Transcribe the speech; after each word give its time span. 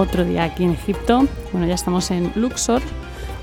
otro 0.00 0.24
día 0.24 0.44
aquí 0.44 0.64
en 0.64 0.72
Egipto. 0.72 1.26
Bueno, 1.52 1.66
ya 1.66 1.74
estamos 1.74 2.10
en 2.10 2.32
Luxor, 2.34 2.82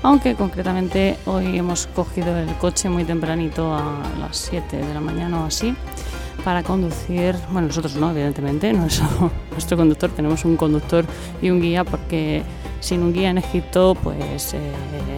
aunque 0.02 0.34
concretamente 0.34 1.16
hoy 1.26 1.56
hemos 1.56 1.86
cogido 1.86 2.36
el 2.36 2.52
coche 2.56 2.88
muy 2.88 3.04
tempranito 3.04 3.72
a 3.72 4.02
las 4.18 4.36
7 4.36 4.76
de 4.76 4.94
la 4.94 5.00
mañana 5.00 5.42
o 5.42 5.46
así 5.46 5.74
para 6.44 6.62
conducir, 6.62 7.34
bueno, 7.50 7.68
nosotros 7.68 7.96
no, 7.96 8.10
evidentemente, 8.10 8.72
no 8.74 8.86
es 8.86 9.00
nuestro 9.52 9.76
conductor, 9.76 10.10
tenemos 10.10 10.44
un 10.44 10.56
conductor 10.56 11.04
y 11.42 11.50
un 11.50 11.60
guía 11.60 11.84
porque 11.84 12.42
sin 12.80 13.02
un 13.02 13.12
guía 13.12 13.30
en 13.30 13.38
Egipto 13.38 13.96
pues 14.02 14.54
eh, 14.54 14.58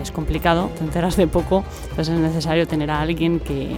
es 0.02 0.10
complicado, 0.10 0.70
te 0.76 0.84
enteras 0.84 1.16
de 1.16 1.26
poco, 1.26 1.64
entonces 1.90 2.14
es 2.14 2.20
necesario 2.20 2.66
tener 2.66 2.90
a 2.90 3.00
alguien 3.00 3.40
que, 3.40 3.76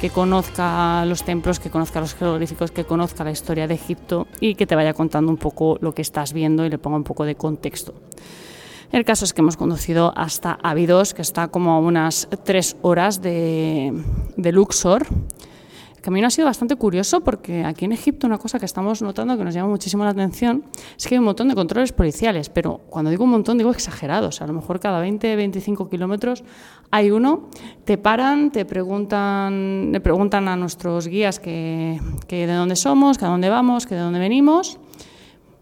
que 0.00 0.10
conozca 0.10 1.04
los 1.06 1.24
templos, 1.24 1.58
que 1.58 1.70
conozca 1.70 2.00
los 2.00 2.14
jeroglíficos, 2.14 2.70
que 2.70 2.84
conozca 2.84 3.24
la 3.24 3.32
historia 3.32 3.66
de 3.66 3.74
Egipto 3.74 4.28
y 4.40 4.54
que 4.54 4.66
te 4.66 4.76
vaya 4.76 4.94
contando 4.94 5.30
un 5.30 5.38
poco 5.38 5.78
lo 5.80 5.92
que 5.92 6.02
estás 6.02 6.32
viendo 6.32 6.64
y 6.64 6.70
le 6.70 6.78
ponga 6.78 6.96
un 6.96 7.04
poco 7.04 7.24
de 7.24 7.34
contexto. 7.34 7.94
El 8.92 9.04
caso 9.04 9.24
es 9.24 9.34
que 9.34 9.42
hemos 9.42 9.56
conducido 9.56 10.12
hasta 10.16 10.58
Abidos, 10.62 11.14
que 11.14 11.22
está 11.22 11.48
como 11.48 11.72
a 11.72 11.78
unas 11.78 12.28
tres 12.44 12.76
horas 12.80 13.20
de, 13.20 13.92
Luxor, 14.36 15.06
camino 16.00 16.26
ha 16.26 16.30
sido 16.30 16.46
bastante 16.46 16.76
curioso 16.76 17.20
porque 17.22 17.64
aquí 17.64 17.84
en 17.84 17.92
Egipto 17.92 18.26
una 18.26 18.38
cosa 18.38 18.58
que 18.58 18.66
estamos 18.66 19.02
notando 19.02 19.36
que 19.36 19.44
nos 19.44 19.54
llama 19.54 19.68
muchísimo 19.68 20.04
la 20.04 20.10
atención 20.10 20.64
es 20.96 21.06
que 21.06 21.14
hay 21.14 21.18
un 21.18 21.24
montón 21.24 21.48
de 21.48 21.54
controles 21.54 21.92
policiales, 21.92 22.48
pero 22.48 22.78
cuando 22.88 23.10
digo 23.10 23.24
un 23.24 23.30
montón 23.30 23.58
digo 23.58 23.70
exagerados. 23.70 24.40
A 24.42 24.46
lo 24.46 24.52
mejor 24.52 24.80
cada 24.80 25.00
20, 25.00 25.36
25 25.36 25.88
kilómetros 25.88 26.44
hay 26.90 27.10
uno, 27.10 27.48
te 27.84 27.98
paran, 27.98 28.50
te 28.50 28.64
preguntan, 28.64 29.92
le 29.92 30.00
preguntan 30.00 30.48
a 30.48 30.56
nuestros 30.56 31.08
guías 31.08 31.38
que, 31.38 32.00
que 32.26 32.46
de 32.46 32.54
dónde 32.54 32.76
somos, 32.76 33.18
que 33.18 33.24
a 33.24 33.28
dónde 33.28 33.48
vamos, 33.48 33.86
que 33.86 33.94
de 33.94 34.00
dónde 34.00 34.18
venimos 34.18 34.78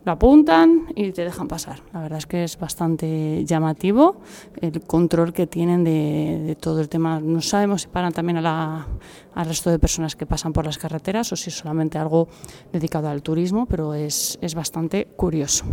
lo 0.07 0.12
apuntan 0.12 0.87
y 0.95 1.11
te 1.11 1.25
dejan 1.25 1.49
pasar. 1.49 1.81
La 1.93 2.01
verdad 2.01 2.19
es 2.19 2.27
que 2.27 2.45
es 2.45 2.57
bastante 2.59 3.45
llamativo 3.45 4.21
el 4.61 4.81
control 4.83 5.33
que 5.33 5.49
tienen 5.49 5.83
de, 5.83 6.57
todo 6.61 6.81
el 6.81 6.89
tema. 6.89 7.19
No 7.19 7.43
sabemos 7.43 7.83
si 7.83 7.89
paran 7.89 8.12
también 8.12 8.39
a 8.39 8.87
al 9.34 9.47
resto 9.47 9.69
de 9.69 9.81
personas 9.81 10.15
que 10.15 10.25
pasan 10.25 10.53
por 10.53 10.65
las 10.65 10.79
carreteras 10.79 11.33
o 11.33 11.37
si 11.37 11.51
es 11.51 11.59
solamente 11.59 11.99
algo 11.99 12.29
dedicado 12.73 13.09
al 13.09 13.23
turismo, 13.23 13.67
pero 13.67 13.95
es, 13.95 14.39
es 14.41 14.55
bastante 14.55 15.09
curioso. 15.17 15.65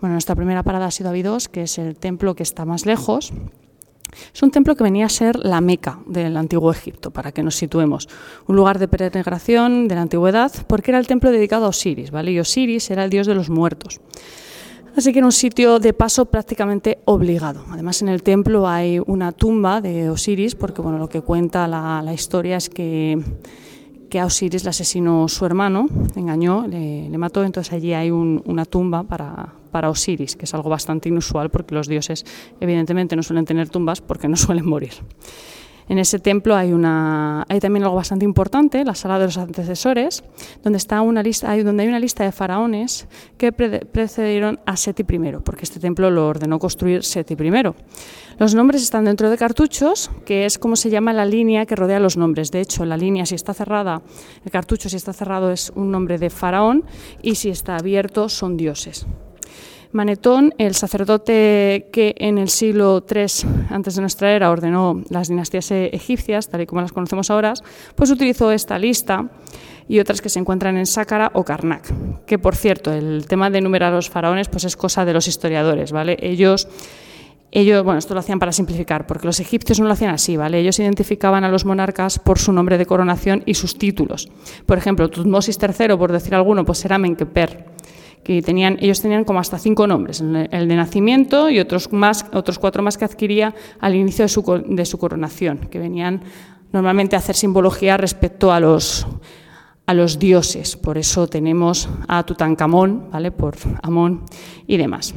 Bueno, 0.00 0.14
nuestra 0.14 0.34
primera 0.34 0.62
parada 0.62 0.86
ha 0.86 0.90
sido 0.90 1.10
Abidos, 1.10 1.48
que 1.48 1.62
es 1.62 1.78
el 1.78 1.96
templo 1.96 2.34
que 2.34 2.42
está 2.42 2.64
más 2.64 2.86
lejos. 2.86 3.32
Es 4.34 4.42
un 4.42 4.50
templo 4.50 4.74
que 4.76 4.84
venía 4.84 5.06
a 5.06 5.08
ser 5.08 5.36
la 5.36 5.60
Meca 5.60 6.00
del 6.06 6.36
antiguo 6.36 6.70
Egipto, 6.70 7.10
para 7.10 7.32
que 7.32 7.42
nos 7.42 7.56
situemos. 7.56 8.08
Un 8.46 8.56
lugar 8.56 8.78
de 8.78 8.88
peregrinación 8.88 9.88
de 9.88 9.94
la 9.94 10.02
antigüedad, 10.02 10.52
porque 10.66 10.90
era 10.90 10.98
el 10.98 11.06
templo 11.06 11.30
dedicado 11.30 11.66
a 11.66 11.68
Osiris, 11.68 12.10
¿vale? 12.10 12.32
Y 12.32 12.40
Osiris 12.40 12.90
era 12.90 13.04
el 13.04 13.10
dios 13.10 13.26
de 13.26 13.34
los 13.34 13.50
muertos. 13.50 14.00
Así 14.96 15.12
que 15.12 15.20
era 15.20 15.26
un 15.26 15.32
sitio 15.32 15.78
de 15.78 15.92
paso 15.92 16.24
prácticamente 16.24 16.98
obligado. 17.04 17.64
Además, 17.70 18.02
en 18.02 18.08
el 18.08 18.22
templo 18.22 18.66
hay 18.66 19.00
una 19.06 19.30
tumba 19.32 19.80
de 19.80 20.10
Osiris, 20.10 20.54
porque 20.56 20.82
bueno, 20.82 20.98
lo 20.98 21.08
que 21.08 21.20
cuenta 21.20 21.68
la, 21.68 22.12
historia 22.12 22.56
es 22.56 22.68
que 22.68 23.22
que 24.08 24.18
a 24.18 24.24
Osiris 24.24 24.64
le 24.64 24.70
asesinó 24.70 25.28
su 25.28 25.44
hermano, 25.44 25.86
engañó, 26.16 26.66
le, 26.66 27.16
mató, 27.18 27.44
entonces 27.44 27.74
allí 27.74 27.92
hay 27.92 28.10
una 28.10 28.64
tumba 28.64 29.02
para, 29.02 29.52
para 29.68 29.90
Osiris, 29.90 30.36
que 30.36 30.44
es 30.44 30.54
algo 30.54 30.70
bastante 30.70 31.08
inusual 31.08 31.50
porque 31.50 31.74
los 31.74 31.88
dioses 31.88 32.24
evidentemente 32.60 33.16
no 33.16 33.22
suelen 33.22 33.44
tener 33.44 33.68
tumbas 33.68 34.00
porque 34.00 34.28
no 34.28 34.36
suelen 34.46 34.68
morir. 34.68 34.92
En 35.88 35.98
ese 35.98 36.18
templo 36.18 36.54
hay, 36.54 36.72
una, 36.72 37.46
hay 37.48 37.60
también 37.60 37.82
algo 37.82 37.96
bastante 37.96 38.24
importante, 38.24 38.84
la 38.84 38.94
sala 38.94 39.18
de 39.18 39.24
los 39.24 39.38
antecesores, 39.38 40.22
donde, 40.62 40.76
está 40.76 41.00
una 41.00 41.22
lista, 41.22 41.56
donde 41.62 41.82
hay 41.82 41.88
una 41.88 41.98
lista 41.98 42.24
de 42.24 42.32
faraones 42.32 43.08
que 43.38 43.52
precedieron 43.52 44.60
a 44.66 44.76
Seti 44.76 45.02
I, 45.02 45.18
porque 45.42 45.64
este 45.64 45.80
templo 45.80 46.10
lo 46.10 46.28
ordenó 46.28 46.58
construir 46.58 47.04
Seti 47.04 47.34
I. 47.34 47.50
Los 48.38 48.54
nombres 48.54 48.82
están 48.82 49.06
dentro 49.06 49.30
de 49.30 49.38
cartuchos, 49.38 50.10
que 50.26 50.44
es 50.44 50.58
como 50.58 50.76
se 50.76 50.90
llama 50.90 51.14
la 51.14 51.24
línea 51.24 51.64
que 51.64 51.74
rodea 51.74 52.00
los 52.00 52.18
nombres. 52.18 52.50
De 52.50 52.60
hecho, 52.60 52.84
la 52.84 52.98
línea, 52.98 53.24
si 53.24 53.34
está 53.34 53.54
cerrada, 53.54 54.02
el 54.44 54.50
cartucho, 54.50 54.90
si 54.90 54.96
está 54.96 55.14
cerrado, 55.14 55.50
es 55.50 55.72
un 55.74 55.90
nombre 55.90 56.18
de 56.18 56.28
faraón, 56.28 56.84
y 57.22 57.36
si 57.36 57.48
está 57.48 57.76
abierto, 57.76 58.28
son 58.28 58.58
dioses. 58.58 59.06
Manetón, 59.92 60.54
el 60.58 60.74
sacerdote 60.74 61.88
que 61.92 62.14
en 62.18 62.36
el 62.36 62.50
siglo 62.50 63.04
III 63.08 63.48
antes 63.70 63.94
de 63.94 64.00
nuestra 64.02 64.32
era 64.32 64.50
ordenó 64.50 65.02
las 65.08 65.28
dinastías 65.28 65.70
egipcias, 65.70 66.48
tal 66.48 66.60
y 66.60 66.66
como 66.66 66.82
las 66.82 66.92
conocemos 66.92 67.30
ahora, 67.30 67.54
pues 67.94 68.10
utilizó 68.10 68.52
esta 68.52 68.78
lista 68.78 69.30
y 69.88 69.98
otras 70.00 70.20
que 70.20 70.28
se 70.28 70.38
encuentran 70.38 70.76
en 70.76 70.84
Sácara 70.84 71.30
o 71.32 71.44
Karnak. 71.44 71.90
Que 72.26 72.38
por 72.38 72.54
cierto, 72.54 72.92
el 72.92 73.26
tema 73.26 73.48
de 73.48 73.58
enumerar 73.58 73.92
a 73.92 73.96
los 73.96 74.10
faraones 74.10 74.48
pues 74.48 74.64
es 74.64 74.76
cosa 74.76 75.06
de 75.06 75.14
los 75.14 75.26
historiadores, 75.26 75.90
¿vale? 75.92 76.18
Ellos 76.20 76.68
ellos, 77.50 77.82
bueno, 77.82 77.98
esto 77.98 78.12
lo 78.12 78.20
hacían 78.20 78.38
para 78.38 78.52
simplificar, 78.52 79.06
porque 79.06 79.26
los 79.26 79.40
egipcios 79.40 79.80
no 79.80 79.86
lo 79.86 79.92
hacían 79.94 80.10
así, 80.10 80.36
¿vale? 80.36 80.58
Ellos 80.58 80.78
identificaban 80.80 81.44
a 81.44 81.48
los 81.48 81.64
monarcas 81.64 82.18
por 82.18 82.38
su 82.38 82.52
nombre 82.52 82.76
de 82.76 82.84
coronación 82.84 83.42
y 83.46 83.54
sus 83.54 83.78
títulos. 83.78 84.28
Por 84.66 84.76
ejemplo, 84.76 85.08
Tutmosis 85.08 85.58
III, 85.58 85.96
por 85.96 86.12
decir 86.12 86.34
alguno, 86.34 86.66
pues 86.66 86.84
era 86.84 86.98
Menkeper 86.98 87.64
que 88.22 88.42
tenían, 88.42 88.76
ellos 88.80 89.00
tenían 89.00 89.24
como 89.24 89.40
hasta 89.40 89.58
cinco 89.58 89.86
nombres, 89.86 90.20
el 90.20 90.68
de 90.68 90.76
nacimiento 90.76 91.50
y 91.50 91.58
otros, 91.58 91.92
más, 91.92 92.26
otros 92.32 92.58
cuatro 92.58 92.82
más 92.82 92.98
que 92.98 93.04
adquiría 93.04 93.54
al 93.80 93.94
inicio 93.94 94.24
de 94.24 94.28
su, 94.28 94.64
de 94.66 94.84
su 94.84 94.98
coronación, 94.98 95.58
que 95.70 95.78
venían 95.78 96.22
normalmente 96.72 97.16
a 97.16 97.20
hacer 97.20 97.36
simbología 97.36 97.96
respecto 97.96 98.52
a 98.52 98.60
los, 98.60 99.06
a 99.86 99.94
los 99.94 100.18
dioses. 100.18 100.76
Por 100.76 100.98
eso 100.98 101.26
tenemos 101.26 101.88
a 102.06 102.24
Tutankamón, 102.24 103.08
¿vale? 103.10 103.30
por 103.30 103.56
Amón 103.82 104.24
y 104.66 104.76
demás. 104.76 105.14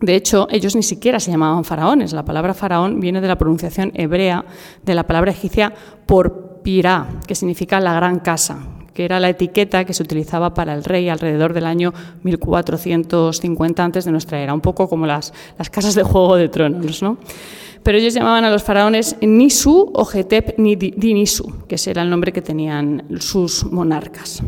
De 0.00 0.14
hecho, 0.14 0.46
ellos 0.50 0.76
ni 0.76 0.82
siquiera 0.82 1.18
se 1.20 1.30
llamaban 1.30 1.64
faraones. 1.64 2.12
La 2.12 2.24
palabra 2.24 2.52
faraón 2.52 3.00
viene 3.00 3.22
de 3.22 3.28
la 3.28 3.38
pronunciación 3.38 3.92
hebrea 3.94 4.44
de 4.84 4.94
la 4.94 5.06
palabra 5.06 5.30
egipcia 5.30 5.72
por 6.04 6.60
pirá, 6.62 7.20
que 7.26 7.34
significa 7.34 7.80
la 7.80 7.94
gran 7.94 8.18
casa, 8.18 8.58
que 8.94 9.04
era 9.04 9.20
la 9.20 9.28
etiqueta 9.28 9.84
que 9.84 9.92
se 9.92 10.02
utilizaba 10.02 10.54
para 10.54 10.72
el 10.72 10.84
rey 10.84 11.08
alrededor 11.08 11.52
del 11.52 11.66
año 11.66 11.92
1450 12.22 13.84
antes 13.84 14.04
de 14.04 14.12
nuestra 14.12 14.40
era, 14.40 14.54
un 14.54 14.60
poco 14.60 14.88
como 14.88 15.06
las, 15.06 15.34
las 15.58 15.68
casas 15.68 15.94
de 15.94 16.04
Juego 16.04 16.36
de 16.36 16.48
Tronos, 16.48 17.02
¿no? 17.02 17.18
Pero 17.82 17.98
ellos 17.98 18.14
llamaban 18.14 18.44
a 18.44 18.50
los 18.50 18.62
faraones 18.62 19.16
Nisu 19.20 19.90
o 19.92 20.04
Getep 20.06 20.56
Dinisu, 20.56 21.66
que 21.68 21.74
ese 21.74 21.90
era 21.90 22.00
el 22.00 22.08
nombre 22.08 22.32
que 22.32 22.40
tenían 22.40 23.04
sus 23.20 23.64
monarcas. 23.70 24.42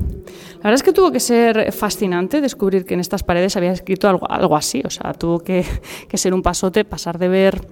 La 0.67 0.71
verdad 0.71 0.83
es 0.83 0.83
que 0.83 0.93
tuvo 0.93 1.13
que 1.13 1.21
ser 1.21 1.71
fascinante 1.71 2.41
descubrir 2.41 2.85
que 2.85 2.95
en 2.95 2.99
estas 2.99 3.23
paredes 3.23 3.57
había 3.57 3.71
escrito 3.71 4.09
algo, 4.09 4.29
algo 4.29 4.57
así, 4.57 4.83
o 4.85 4.91
sea, 4.91 5.13
tuvo 5.13 5.39
que, 5.39 5.65
ser 6.15 6.35
un 6.35 6.43
pasote 6.43 6.85
pasar 6.85 7.19
de 7.19 7.29
ver 7.29 7.69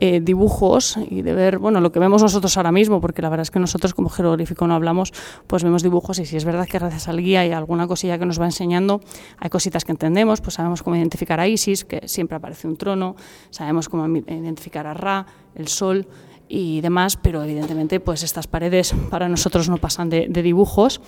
eh, 0.00 0.20
dibujos 0.20 0.96
y 1.10 1.20
de 1.20 1.34
ver, 1.34 1.58
bueno, 1.58 1.82
lo 1.82 1.92
que 1.92 1.98
vemos 1.98 2.22
nosotros 2.22 2.56
ahora 2.56 2.72
mismo, 2.72 3.02
porque 3.02 3.20
la 3.20 3.28
verdad 3.28 3.42
es 3.42 3.50
que 3.50 3.58
nosotros 3.58 3.92
como 3.92 4.08
jeroglífico 4.08 4.66
no 4.66 4.72
hablamos, 4.72 5.12
pues 5.46 5.62
vemos 5.62 5.82
dibujos 5.82 6.20
y 6.20 6.24
si 6.24 6.38
es 6.38 6.46
verdad 6.46 6.66
que 6.66 6.78
gracias 6.78 7.06
al 7.08 7.20
guía 7.20 7.44
y 7.44 7.52
alguna 7.52 7.86
cosilla 7.86 8.18
que 8.18 8.24
nos 8.24 8.40
va 8.40 8.46
enseñando, 8.46 9.02
hay 9.36 9.50
cositas 9.50 9.84
que 9.84 9.92
entendemos, 9.92 10.40
pues 10.40 10.54
sabemos 10.54 10.82
cómo 10.82 10.96
identificar 10.96 11.40
a 11.40 11.46
Isis, 11.46 11.84
que 11.84 12.08
siempre 12.08 12.38
aparece 12.38 12.66
un 12.66 12.78
trono, 12.78 13.14
sabemos 13.50 13.90
cómo 13.90 14.06
identificar 14.06 14.86
a 14.86 14.94
Ra, 14.94 15.26
el 15.54 15.68
sol, 15.68 16.06
y 16.48 16.80
demás, 16.80 17.16
pero 17.16 17.42
evidentemente 17.42 18.00
pues 18.00 18.22
estas 18.22 18.46
paredes 18.46 18.94
para 19.10 19.28
nosotros 19.28 19.68
no 19.68 19.78
pasan 19.78 20.10
de, 20.10 20.28
dibujos. 20.28 21.00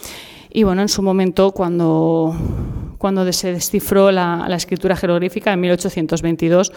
Y 0.53 0.65
bueno, 0.65 0.83
en 0.83 0.89
su 0.89 1.03
momento 1.03 1.53
cuando, 1.53 2.35
cuando 2.99 3.31
se 3.33 3.53
descifró 3.53 4.11
la, 4.11 4.47
escritura 4.55 4.97
jeroglífica 4.97 5.53
en 5.53 5.61
1822, 5.61 6.73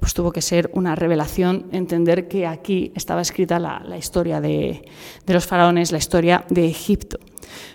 pues 0.00 0.14
tuvo 0.14 0.32
que 0.32 0.42
ser 0.42 0.70
una 0.72 0.94
revelación 0.94 1.66
entender 1.72 2.28
que 2.28 2.46
aquí 2.46 2.92
estaba 2.94 3.20
escrita 3.20 3.58
la, 3.58 3.96
historia 3.96 4.40
de, 4.40 4.84
de 5.26 5.34
los 5.34 5.46
faraones, 5.46 5.92
la 5.92 5.98
historia 5.98 6.44
de 6.48 6.66
Egipto. 6.66 7.18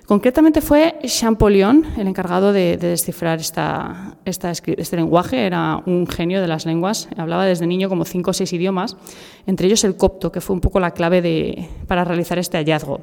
Concretamente 0.06 0.62
fue 0.62 0.96
Champollion 1.06 1.86
el 1.98 2.08
encargado 2.08 2.52
de, 2.52 2.78
descifrar 2.78 3.40
esta, 3.40 4.18
este 4.26 4.96
lenguaje. 4.96 5.46
Era 5.46 5.82
un 5.86 6.08
genio 6.08 6.42
de 6.42 6.48
las 6.48 6.66
lenguas. 6.66 7.08
Hablaba 7.16 7.46
desde 7.46 7.68
niño 7.68 7.90
como 7.90 8.06
cinco 8.06 8.32
o 8.32 8.34
seis 8.34 8.52
idiomas, 8.54 8.98
entre 9.46 9.68
ellos 9.68 9.84
el 9.84 9.96
copto, 9.96 10.32
que 10.32 10.42
fue 10.42 10.56
un 10.56 10.62
poco 10.62 10.80
la 10.80 10.92
clave 10.92 11.70
para 11.88 12.04
realizar 12.04 12.38
este 12.38 12.58
hallazgo. 12.58 13.02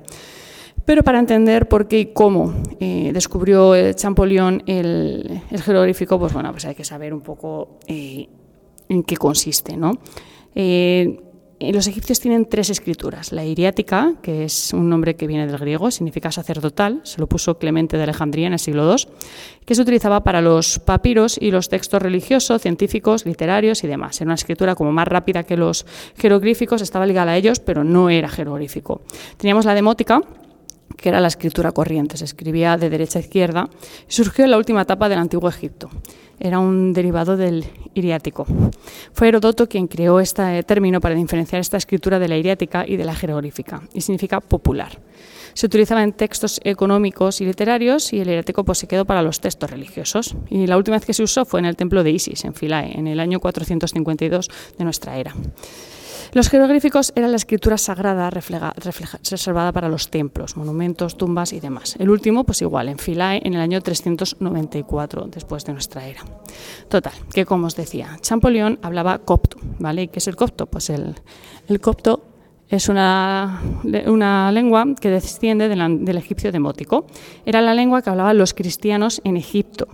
Pero 0.85 1.03
para 1.03 1.19
entender 1.19 1.69
por 1.69 1.89
qué 1.89 2.01
y 2.01 2.07
cómo 2.07 2.55
eh, 2.81 3.11
descubrió 3.13 3.93
Champollion 3.93 4.63
el, 4.67 5.43
el, 5.51 5.63
jeroglífico, 5.63 6.19
pues 6.19 6.33
bueno, 6.33 6.51
pues 6.53 6.65
hay 6.65 6.75
que 6.75 6.85
saber 6.85 7.13
un 7.15 7.21
poco 7.21 7.79
eh, 7.87 8.29
en 8.89 9.03
qué 9.05 9.17
consiste, 9.17 9.77
¿no? 9.77 9.93
Eh, 10.55 11.07
eh, 11.13 11.30
los 11.61 11.87
egipcios 11.87 12.21
tienen 12.21 12.47
tres 12.47 12.71
escrituras. 12.71 13.33
La 13.33 13.45
iriática, 13.45 14.15
que 14.23 14.45
es 14.45 14.73
un 14.73 14.89
nombre 14.89 15.15
que 15.15 15.27
viene 15.27 15.47
del 15.47 15.59
griego, 15.59 15.91
significa 15.91 16.33
sacerdotal, 16.33 17.01
se 17.05 17.21
lo 17.21 17.27
puso 17.27 17.59
Clemente 17.59 17.99
de 17.99 18.03
Alejandría 18.03 18.47
en 18.47 18.55
el 18.55 18.59
siglo 18.59 18.91
II, 18.91 19.05
que 19.67 19.75
se 19.75 19.83
utilizaba 19.83 20.25
para 20.25 20.41
los 20.41 20.79
papiros 20.79 21.37
y 21.39 21.51
los 21.51 21.69
textos 21.69 22.01
religiosos, 22.01 22.63
científicos, 22.63 23.27
literarios 23.27 23.85
y 23.85 23.89
demás. 23.89 24.19
Era 24.21 24.29
una 24.29 24.35
escritura 24.35 24.75
como 24.75 24.91
más 24.91 25.07
rápida 25.07 25.43
que 25.43 25.59
los 25.59 25.85
jeroglíficos, 26.17 26.81
estaba 26.81 27.05
ligada 27.05 27.33
a 27.33 27.37
ellos, 27.37 27.61
pero 27.61 27.85
no 27.85 28.09
era 28.09 28.29
jeroglífico. 28.29 29.03
Teníamos 29.37 29.67
la 29.67 29.75
demótica, 29.75 30.23
que 30.97 31.09
era 31.09 31.21
la 31.21 31.29
escritura 31.29 31.73
corriente, 31.73 32.17
se 32.17 32.25
escribía 32.25 32.77
de 32.77 32.91
derecha 32.91 33.19
a 33.19 33.23
izquierda, 33.23 33.69
surgió 34.09 34.45
en 34.45 34.51
la 34.51 34.59
última 34.59 34.83
etapa 34.83 35.09
del 35.09 35.19
Antiguo 35.19 35.49
Egipto. 35.49 35.91
era 36.39 36.59
un 36.59 36.95
derivado 36.95 37.37
del 37.37 37.67
iriático. 37.93 38.47
Fue 39.13 39.29
Herodoto 39.29 39.69
quien 39.69 39.89
creó 39.89 40.21
este 40.21 40.63
término 40.63 41.01
para 41.01 41.15
diferenciar 41.15 41.61
esta 41.61 41.77
escritura 41.77 42.19
de 42.19 42.29
la 42.29 42.37
iriática 42.39 42.87
y 42.87 42.97
de 42.97 43.05
la 43.05 43.15
jeroglífica, 43.15 43.83
y 43.93 44.01
significa 44.01 44.41
popular. 44.41 44.99
Se 45.55 45.67
utilizaba 45.67 46.03
en 46.03 46.13
textos 46.13 46.61
económicos 46.65 47.41
y 47.41 47.45
literarios 47.45 48.13
y 48.13 48.21
el 48.21 48.29
iriático 48.29 48.65
pues, 48.65 48.79
se 48.79 48.87
quedó 48.87 49.05
para 49.05 49.23
los 49.23 49.41
textos 49.41 49.71
religiosos. 49.71 50.37
Y 50.49 50.67
la 50.67 50.77
última 50.77 50.97
vez 50.97 51.05
que 51.05 51.15
se 51.15 51.23
usó 51.23 51.45
fue 51.45 51.61
en 51.61 51.67
el 51.67 51.77
templo 51.77 52.03
de 52.03 52.11
Isis, 52.11 52.45
en 52.45 52.55
Philae, 52.55 52.99
en 52.99 53.07
el 53.07 53.21
año 53.21 53.41
452 53.41 54.49
de 54.79 54.85
nuestra 54.85 55.19
era. 55.19 55.35
Los 56.33 56.49
jeroglíficos 56.49 57.13
eran 57.17 57.33
la 57.33 57.37
escritura 57.37 57.77
sagrada 57.77 58.31
reservada 58.31 59.73
para 59.73 59.89
los 59.89 60.11
templos, 60.11 60.57
monumentos, 60.57 61.17
tumbas 61.17 61.53
y 61.53 61.61
demás. 61.61 61.97
El 61.99 62.11
último, 62.11 62.45
pues 62.45 62.63
igual, 62.63 62.89
en 62.89 62.99
Philae 62.99 63.43
en 63.45 63.55
el 63.55 63.61
año 63.61 63.81
394 63.81 65.27
después 65.27 65.65
de 65.65 65.73
nuestra 65.73 66.07
era. 66.07 66.23
Total, 66.89 67.13
que 67.33 67.45
como 67.45 67.67
os 67.67 67.77
decía, 67.77 68.17
Champollion 68.21 68.79
hablaba 68.83 69.19
copto, 69.19 69.59
¿vale? 69.79 70.03
¿Y 70.03 70.09
qué 70.09 70.21
es 70.21 70.29
el 70.29 70.37
copto? 70.37 70.67
Pues 70.67 70.91
el, 70.91 71.17
el 71.69 71.81
copto 71.81 72.30
es 72.71 72.89
una, 72.89 73.61
una, 74.07 74.53
lengua 74.53 74.87
que 75.01 75.11
desciende 75.11 75.69
del 75.69 76.17
egipcio 76.17 76.53
demótico. 76.53 77.05
Era 77.45 77.61
la 77.61 77.75
lengua 77.75 78.01
que 78.01 78.11
hablaban 78.11 78.39
los 78.39 78.55
cristianos 78.55 79.21
en 79.25 79.37
Egipto 79.37 79.89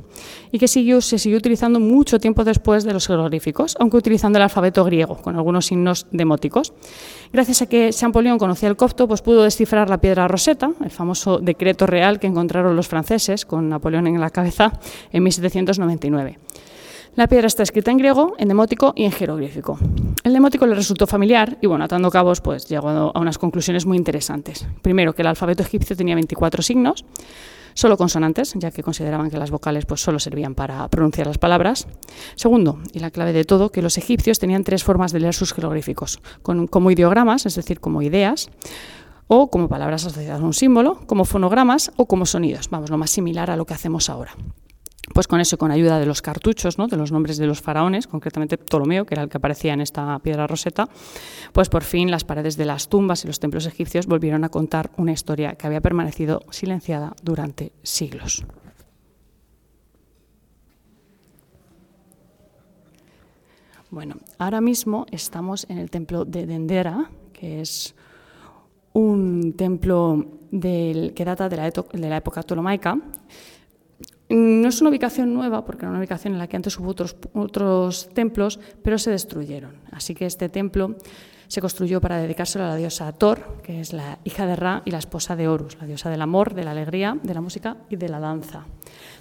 y 0.53 0.59
que 0.59 0.69
siguió, 0.69 1.01
se 1.01 1.19
siguió 1.19 1.39
utilizando 1.39 1.81
mucho 1.81 2.21
tiempo 2.21 2.45
después 2.45 2.85
de 2.85 2.93
los 2.93 3.07
jeroglíficos, 3.07 3.77
aunque 3.81 3.97
utilizando 3.97 4.39
el 4.39 4.43
alfabeto 4.43 4.85
griego, 4.85 5.17
con 5.17 5.37
algunos 5.37 5.67
signos 5.67 6.07
demóticos. 6.11 6.75
Gracias 7.33 7.63
a 7.63 7.67
que 7.67 7.91
Champollion 7.93 8.39
conocía 8.39 8.69
el 8.69 8.77
copto, 8.77 9.09
pues 9.09 9.23
pudo 9.23 9.43
descifrar 9.43 9.89
la 9.89 9.99
piedra 9.99 10.29
roseta, 10.29 10.71
el 10.85 10.91
famoso 10.91 11.39
decreto 11.39 11.87
real 11.87 12.21
que 12.21 12.27
encontraron 12.27 12.77
los 12.77 12.89
franceses, 12.89 13.47
con 13.47 13.71
Napoleón 13.71 14.07
en 14.07 14.21
la 14.21 14.31
cabeza, 14.31 14.79
en 15.13 15.23
1799. 15.23 16.39
La 17.15 17.29
piedra 17.29 17.47
está 17.47 17.63
escrita 17.63 17.91
en 17.91 17.99
griego, 17.99 18.35
en 18.39 18.49
demótico 18.49 18.93
y 18.95 19.05
en 19.05 19.13
jeroglífico. 19.13 19.79
El 20.23 20.33
demótico 20.33 20.67
le 20.67 20.75
resultó 20.75 21.07
familiar 21.07 21.57
y, 21.63 21.67
bueno, 21.67 21.85
atando 21.85 22.11
cabos, 22.11 22.41
pues 22.41 22.69
llegó 22.69 22.89
a 22.89 23.19
unas 23.19 23.39
conclusiones 23.39 23.87
muy 23.87 23.97
interesantes. 23.97 24.67
Primero, 24.83 25.15
que 25.15 25.23
el 25.23 25.29
alfabeto 25.29 25.63
egipcio 25.63 25.97
tenía 25.97 26.15
24 26.15 26.63
signos, 26.63 27.05
solo 27.75 27.97
consonantes, 27.97 28.55
ya 28.57 28.71
que 28.71 28.83
consideraban 28.83 29.31
que 29.31 29.39
las 29.39 29.51
vocales 29.51 29.87
pues, 29.87 30.01
solo 30.01 30.19
servían 30.19 30.55
para 30.55 30.89
pronunciar 30.89 31.27
las 31.27 31.39
palabras. 31.39 31.87
Segundo, 32.35 32.81
y 32.93 32.99
la 32.99 33.11
clave 33.11 33.33
de 33.33 33.45
todo, 33.45 33.71
que 33.71 33.83
los 33.83 33.97
egipcios 33.99 34.39
tenían 34.39 34.65
tres 34.65 34.85
formas 34.85 35.13
de 35.13 35.21
leer 35.21 35.35
sus 35.35 35.55
jeroglíficos, 35.55 36.21
como 36.43 36.91
ideogramas, 36.91 37.47
es 37.47 37.55
decir, 37.55 37.81
como 37.81 38.03
ideas, 38.03 38.51
o 39.29 39.51
como 39.51 39.69
palabras 39.69 40.05
asociadas 40.05 40.41
a 40.41 40.45
un 40.45 40.55
símbolo, 40.55 41.01
como 41.07 41.25
fonogramas 41.25 41.93
o 41.97 42.07
como 42.07 42.27
sonidos, 42.27 42.69
vamos, 42.71 42.91
lo 42.91 42.99
más 42.99 43.11
similar 43.11 43.51
a 43.51 43.57
lo 43.57 43.65
que 43.65 43.75
hacemos 43.75 44.11
ahora 44.11 44.33
pues 45.13 45.29
con 45.29 45.41
eso, 45.41 45.59
con 45.59 45.71
ayuda 45.71 45.99
de 45.99 46.07
los 46.07 46.23
cartuchos, 46.23 46.79
¿no? 46.79 46.89
de 46.89 46.97
los 46.97 47.13
nombres 47.13 47.39
de 47.39 47.47
los 47.47 47.61
faraones, 47.61 48.07
concretamente 48.07 48.59
Ptolomeo, 48.59 49.05
que 49.07 49.15
era 49.15 49.23
el 49.23 49.29
que 49.29 49.39
aparecía 49.39 49.73
en 49.73 49.81
esta 49.81 50.19
piedra 50.19 50.47
roseta, 50.47 50.89
pues 51.53 51.69
por 51.69 51.85
fin 51.85 52.11
las 52.11 52.25
paredes 52.25 52.57
de 52.57 52.65
las 52.65 52.89
tumbas 52.89 53.25
y 53.25 53.27
los 53.27 53.41
templos 53.41 53.67
egipcios 53.67 54.07
volvieron 54.07 54.45
a 54.45 54.49
contar 54.49 54.91
una 54.97 55.13
historia 55.13 55.55
que 55.55 55.67
había 55.67 55.81
permanecido 55.81 56.43
silenciada 56.51 57.15
durante 57.23 57.73
siglos. 57.83 58.45
Bueno, 63.91 64.17
ahora 64.39 64.61
mismo 64.61 65.07
estamos 65.11 65.65
en 65.71 65.79
el 65.79 65.91
templo 65.91 66.25
de 66.25 66.45
Dendera, 66.47 67.09
que 67.33 67.61
es 67.61 67.95
un 68.93 69.55
templo 69.57 70.27
que 70.51 71.25
data 71.25 71.49
de 71.49 71.57
la, 71.57 71.71
de 71.71 72.09
la 72.09 72.17
época 72.17 72.43
ptolomaica 72.43 72.99
no 74.29 74.69
es 74.69 74.81
una 74.81 74.91
ubicación 74.91 75.33
nueva, 75.35 75.65
porque 75.65 75.83
era 75.83 75.91
una 75.91 75.99
ubicación 75.99 76.35
en 76.35 76.39
la 76.39 76.49
que 76.49 76.57
antes 76.57 76.79
hubo 76.79 76.91
otros, 76.91 77.17
otros 77.33 78.09
templos, 78.13 78.59
pero 78.83 78.99
se 78.99 79.11
destruyeron. 79.11 79.73
Así 79.93 80.15
que 80.15 80.27
este 80.27 80.49
templo 80.49 80.97
se 81.49 81.61
construyó 81.61 82.01
para 82.01 82.19
dedicárselo 82.19 82.65
a 82.65 82.69
la 82.69 82.77
diosa 82.77 83.13
Thor, 83.13 83.59
que 83.63 83.81
es 83.81 83.93
la 83.93 84.19
hija 84.25 84.47
de 84.47 84.57
Ra 84.57 84.83
y 84.85 84.91
la 84.91 84.99
esposa 84.99 85.37
de 85.37 85.47
Horus, 85.47 85.77
la 85.81 85.87
diosa 85.87 86.11
del 86.11 86.23
amor, 86.23 86.55
de 86.55 86.65
la 86.65 86.73
alegría, 86.73 87.17
de 87.23 87.35
la 87.35 87.41
música 87.41 87.77
y 87.89 87.97
de 87.97 88.09
la 88.09 88.19
danza. 88.19 88.67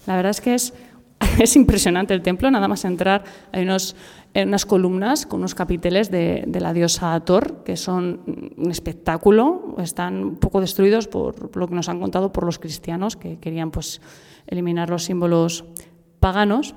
La 0.07 0.15
verdad 0.15 0.31
es 0.31 0.41
que 0.41 0.55
es, 0.55 0.73
es 1.39 1.55
impresionante 1.55 2.13
el 2.13 2.21
templo, 2.21 2.51
nada 2.51 2.67
más 2.67 2.85
entrar 2.85 3.23
hay 3.51 3.63
unos, 3.63 3.95
unas 4.35 4.65
columnas 4.65 5.25
con 5.25 5.39
unos 5.39 5.55
capiteles 5.55 6.11
de, 6.11 6.45
la 6.59 6.73
diosa 6.73 7.19
Thor, 7.21 7.63
que 7.63 7.77
son 7.77 8.53
un 8.57 8.71
espectáculo, 8.71 9.75
están 9.79 10.23
un 10.23 10.35
poco 10.37 10.61
destruidos 10.61 11.07
por 11.07 11.55
lo 11.55 11.67
que 11.67 11.75
nos 11.75 11.89
han 11.89 11.99
contado 11.99 12.31
por 12.31 12.45
los 12.45 12.59
cristianos, 12.59 13.15
que 13.15 13.39
querían 13.39 13.71
pues 13.71 14.01
eliminar 14.47 14.89
los 14.89 15.03
símbolos 15.03 15.65
paganos. 16.19 16.75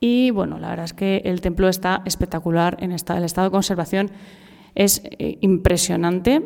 Y 0.00 0.30
bueno, 0.30 0.58
la 0.58 0.70
verdad 0.70 0.86
es 0.86 0.94
que 0.94 1.22
el 1.24 1.40
templo 1.40 1.68
está 1.68 2.02
espectacular, 2.04 2.76
en 2.80 2.90
el 2.90 2.96
estado 2.96 3.44
de 3.44 3.50
conservación 3.50 4.10
es 4.74 5.02
eh, 5.04 5.38
impresionante. 5.40 6.42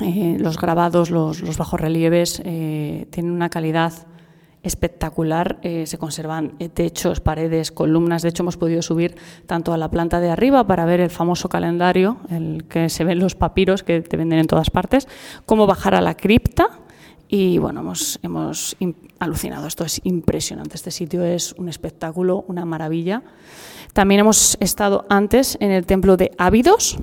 Eh, 0.00 0.36
los 0.38 0.58
grabados, 0.58 1.10
los, 1.10 1.40
los 1.42 1.58
bajorrelieves 1.58 2.40
eh, 2.44 3.08
tienen 3.10 3.32
una 3.32 3.48
calidad 3.48 3.92
espectacular. 4.62 5.58
se 5.62 5.98
conservan 5.98 6.58
techos, 6.74 7.20
paredes, 7.20 7.72
columnas. 7.72 8.22
De 8.22 8.30
hecho, 8.30 8.42
hemos 8.42 8.56
podido 8.56 8.82
subir 8.82 9.16
tanto 9.46 9.72
a 9.72 9.78
la 9.78 9.90
planta 9.90 10.20
de 10.20 10.30
arriba 10.30 10.66
para 10.66 10.84
ver 10.84 11.00
el 11.00 11.10
famoso 11.10 11.48
calendario, 11.48 12.18
el 12.30 12.64
que 12.68 12.88
se 12.88 13.04
ven 13.04 13.18
los 13.18 13.34
papiros 13.34 13.82
que 13.82 14.00
te 14.00 14.16
venden 14.16 14.40
en 14.40 14.46
todas 14.46 14.70
partes, 14.70 15.08
como 15.46 15.66
bajar 15.66 15.94
a 15.94 16.00
la 16.00 16.16
cripta 16.16 16.80
y 17.28 17.58
bueno, 17.58 17.80
hemos, 17.80 18.18
hemos 18.22 18.76
alucinado. 19.18 19.66
Esto 19.66 19.84
es 19.84 20.00
impresionante. 20.04 20.76
Este 20.76 20.90
sitio 20.90 21.22
es 21.22 21.52
un 21.52 21.68
espectáculo, 21.68 22.44
una 22.48 22.64
maravilla. 22.64 23.22
También 23.92 24.20
hemos 24.20 24.56
estado 24.60 25.04
antes 25.10 25.58
en 25.60 25.70
el 25.70 25.84
templo 25.84 26.16
de 26.16 26.32
Ávidos, 26.38 26.96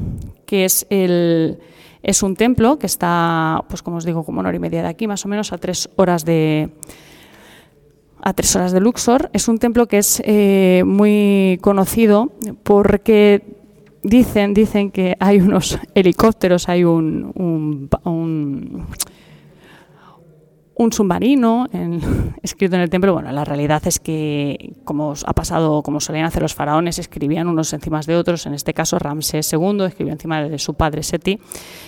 que 0.45 0.65
es 0.65 0.87
el 0.89 1.59
es 2.01 2.21
un 2.21 2.35
templo 2.35 2.77
que 2.77 2.85
está, 2.85 3.63
pues 3.67 3.81
como 3.81 3.97
os 3.97 4.05
digo, 4.05 4.23
como 4.23 4.39
una 4.39 4.49
hora 4.49 4.57
y 4.57 4.59
media 4.59 4.83
de 4.83 4.89
aquí, 4.89 5.07
más 5.07 5.25
o 5.25 5.27
menos 5.27 5.51
a 5.51 5.57
tres 5.57 5.89
horas 5.95 6.23
de 6.23 6.69
a 8.25 8.33
tres 8.33 8.55
horas 8.55 8.73
de 8.73 8.81
Luxor. 8.81 9.29
Es 9.31 9.47
un 9.47 9.59
templo 9.59 9.87
que 9.87 9.99
es 9.99 10.21
eh, 10.25 10.83
muy 10.85 11.59
conocido 11.61 12.31
porque 12.63 13.43
dicen 14.01 14.53
dicen 14.53 14.91
que 14.91 15.15
hay 15.19 15.39
unos 15.39 15.79
helicópteros, 15.95 16.67
hay 16.67 16.83
un, 16.83 17.81
submarino 20.91 21.67
escrito 22.43 22.75
en 22.75 22.81
el 22.81 22.89
templo. 22.89 23.13
Bueno, 23.13 23.31
la 23.31 23.45
realidad 23.45 23.81
es 23.85 23.99
que, 23.99 24.73
como 24.83 25.13
ha 25.25 25.33
pasado, 25.33 25.81
como 25.83 25.99
solían 25.99 26.25
hacer 26.25 26.41
los 26.41 26.53
faraones, 26.53 26.99
escribían 26.99 27.47
unos 27.47 27.71
encima 27.73 28.01
de 28.01 28.15
otros. 28.15 28.45
En 28.45 28.53
este 28.53 28.73
caso, 28.73 28.99
Ramsés 28.99 29.51
II 29.53 29.83
escribió 29.85 30.13
encima 30.13 30.43
de 30.43 30.59
su 30.59 30.73
padre 30.73 31.03
Seti. 31.03 31.39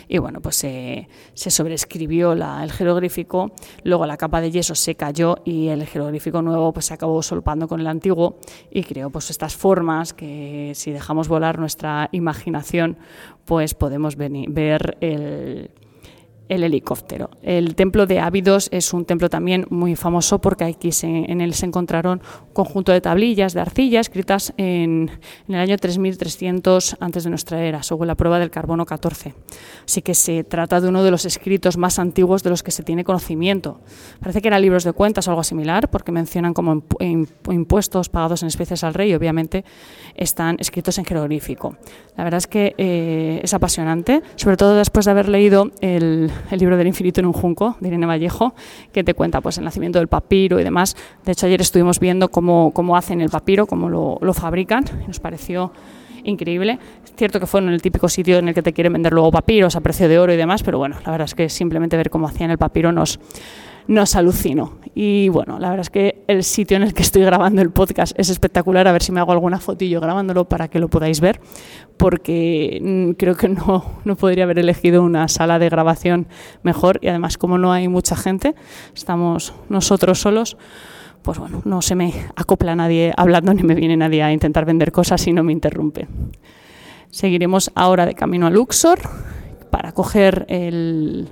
Y 0.07 0.17
bueno, 0.19 0.41
pues 0.41 0.55
se 0.55 1.07
sobreescribió 1.33 2.33
el 2.33 2.71
jeroglífico. 2.71 3.51
Luego 3.83 4.05
la 4.05 4.17
capa 4.17 4.41
de 4.41 4.51
yeso 4.51 4.75
se 4.75 4.95
cayó 4.95 5.37
y 5.43 5.67
el 5.67 5.85
jeroglífico 5.85 6.41
nuevo 6.41 6.71
pues, 6.73 6.85
se 6.85 6.93
acabó 6.93 7.21
solpando 7.21 7.67
con 7.67 7.81
el 7.81 7.87
antiguo 7.87 8.37
y 8.71 8.83
creó 8.83 9.09
pues, 9.09 9.29
estas 9.29 9.55
formas 9.55 10.13
que, 10.13 10.71
si 10.75 10.91
dejamos 10.91 11.27
volar 11.27 11.59
nuestra 11.59 12.09
imaginación, 12.13 12.97
pues 13.45 13.73
podemos 13.73 14.15
ver 14.15 14.97
el 15.01 15.71
el 16.49 16.63
helicóptero. 16.63 17.29
El 17.41 17.75
templo 17.75 18.05
de 18.05 18.19
Ávidos 18.19 18.69
es 18.71 18.93
un 18.93 19.05
templo 19.05 19.29
también 19.29 19.65
muy 19.69 19.95
famoso 19.95 20.39
porque 20.39 20.63
aquí 20.63 20.89
en 21.03 21.41
él 21.41 21.53
se 21.53 21.65
encontraron 21.65 22.21
un 22.47 22.53
conjunto 22.53 22.91
de 22.91 23.01
tablillas 23.01 23.53
de 23.53 23.61
arcilla 23.61 23.99
escritas 23.99 24.53
en, 24.57 25.11
el 25.47 25.55
año 25.55 25.77
3300 25.77 26.97
antes 26.99 27.23
de 27.23 27.29
nuestra 27.29 27.63
era, 27.63 27.83
según 27.83 28.07
la 28.07 28.15
prueba 28.15 28.39
del 28.39 28.49
carbono 28.49 28.85
14. 28.85 29.33
Así 29.85 30.01
que 30.01 30.13
se 30.13 30.43
trata 30.43 30.81
de 30.81 30.89
uno 30.89 31.03
de 31.03 31.11
los 31.11 31.25
escritos 31.25 31.77
más 31.77 31.99
antiguos 31.99 32.43
de 32.43 32.49
los 32.49 32.63
que 32.63 32.71
se 32.71 32.83
tiene 32.83 33.03
conocimiento. 33.03 33.79
Parece 34.19 34.41
que 34.41 34.47
eran 34.47 34.61
libros 34.61 34.83
de 34.83 34.93
cuentas 34.93 35.27
o 35.27 35.31
algo 35.31 35.43
similar 35.43 35.89
porque 35.89 36.11
mencionan 36.11 36.53
como 36.53 36.83
impuestos 37.49 38.09
pagados 38.09 38.41
en 38.41 38.47
especies 38.47 38.83
al 38.83 38.93
rey 38.93 39.11
y 39.11 39.15
obviamente 39.15 39.65
están 40.15 40.57
escritos 40.59 40.97
en 40.97 41.05
jeroglífico. 41.05 41.77
La 42.17 42.23
verdad 42.23 42.39
es 42.39 42.47
que 42.47 42.73
eh, 42.77 43.39
es 43.43 43.53
apasionante, 43.53 44.23
sobre 44.35 44.57
todo 44.57 44.75
después 44.75 45.05
de 45.05 45.11
haber 45.11 45.29
leído 45.29 45.71
el 45.81 46.31
libro 46.51 46.75
del 46.75 46.87
infinito 46.87 47.21
en 47.21 47.27
un 47.27 47.33
junco, 47.33 47.77
de 47.79 47.89
Irene 47.89 48.07
Vallejo, 48.07 48.55
que 48.91 49.03
te 49.03 49.13
cuenta 49.13 49.39
pues, 49.39 49.59
el 49.59 49.63
nacimiento 49.65 49.99
del 49.99 50.07
papiro 50.07 50.59
y 50.59 50.63
demás. 50.63 50.95
De 51.23 51.33
hecho, 51.33 51.45
ayer 51.45 51.61
estuvimos 51.61 51.99
viendo 51.99 52.29
cómo, 52.29 52.71
cómo 52.73 52.97
hacen 52.97 53.21
el 53.21 53.29
papiro, 53.29 53.67
cómo 53.67 53.87
lo, 53.87 54.17
lo 54.19 54.33
fabrican, 54.33 54.83
nos 55.07 55.19
pareció 55.19 55.71
increíble. 56.23 56.79
Es 57.05 57.13
cierto 57.15 57.39
que 57.39 57.45
fue 57.45 57.61
en 57.61 57.69
el 57.69 57.81
típico 57.81 58.09
sitio 58.09 58.37
en 58.37 58.47
el 58.47 58.53
que 58.53 58.63
te 58.63 58.73
quieren 58.73 58.93
vender 58.93 59.13
luego 59.13 59.31
papiros 59.31 59.75
a 59.75 59.81
precio 59.81 60.09
de 60.09 60.17
oro 60.19 60.33
y 60.33 60.37
demás, 60.37 60.63
pero 60.63 60.79
bueno, 60.79 60.97
la 61.05 61.11
verdad 61.11 61.25
es 61.25 61.35
que 61.35 61.49
simplemente 61.49 61.97
ver 61.97 62.09
cómo 62.09 62.27
hacían 62.27 62.51
el 62.51 62.57
papiro 62.57 62.91
nos, 62.91 63.19
nos 63.87 64.15
alucinó. 64.15 64.77
Y 64.93 65.29
bueno, 65.29 65.59
la 65.59 65.69
verdad 65.69 65.81
es 65.81 65.89
que 65.89 66.23
el 66.27 66.43
sitio 66.43 66.77
en 66.77 66.83
el 66.83 66.93
que 66.93 67.03
estoy 67.03 67.21
grabando 67.21 67.61
el 67.61 67.69
podcast 67.69 68.17
es 68.19 68.29
espectacular. 68.29 68.87
A 68.87 68.91
ver 68.91 69.03
si 69.03 69.11
me 69.11 69.19
hago 69.19 69.31
alguna 69.31 69.59
fotillo 69.59 70.01
grabándolo 70.01 70.45
para 70.49 70.67
que 70.69 70.79
lo 70.79 70.87
podáis 70.89 71.19
ver, 71.19 71.39
porque 71.97 72.79
mm, 72.81 73.11
creo 73.11 73.35
que 73.35 73.47
no, 73.47 73.99
no 74.05 74.15
podría 74.15 74.45
haber 74.45 74.59
elegido 74.59 75.03
una 75.03 75.27
sala 75.27 75.59
de 75.59 75.69
grabación 75.69 76.27
mejor. 76.63 76.99
Y 77.01 77.09
además, 77.09 77.37
como 77.37 77.57
no 77.57 77.71
hay 77.71 77.87
mucha 77.87 78.15
gente, 78.15 78.55
estamos 78.95 79.53
nosotros 79.69 80.19
solos 80.19 80.57
pues 81.23 81.39
bueno, 81.39 81.61
no 81.65 81.81
se 81.81 81.93
me 81.93 82.13
acopla 82.37 82.73
nadie 82.73 83.11
hablando 83.17 83.53
ni 83.53 83.61
me 83.61 83.75
viene 83.75 83.97
nadie 83.97 84.23
a 84.23 84.31
intentar 84.31 84.63
vender 84.63 84.93
cosas 84.93 85.27
y 85.27 85.33
no 85.33 85.43
me 85.43 85.51
interrumpe. 85.51 86.07
Seguiremos 87.09 87.69
ahora 87.75 88.05
de 88.05 88.13
camino 88.13 88.47
a 88.47 88.49
Luxor 88.49 88.99
para 89.69 89.91
coger 89.91 90.45
el, 90.47 91.29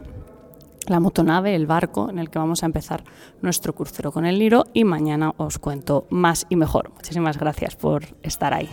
la 0.90 1.00
motonave, 1.00 1.56
el 1.56 1.68
barco 1.68 2.10
en 2.10 2.20
el 2.20 2.30
que 2.30 2.40
vamos 2.40 2.64
a 2.64 2.66
empezar 2.66 3.04
nuestro 3.42 3.74
crucero 3.74 4.12
con 4.12 4.26
el 4.26 4.40
Niro 4.40 4.66
y 4.74 4.84
mañana 4.84 5.34
os 5.38 5.60
cuento 5.60 6.08
más 6.10 6.46
y 6.50 6.56
mejor. 6.56 6.92
Muchísimas 6.94 7.38
gracias 7.38 7.76
por 7.76 8.04
estar 8.24 8.54
ahí. 8.54 8.70